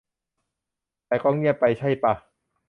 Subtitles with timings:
[1.07, 2.13] แต่ก็เงียบไปใช่ป่ะ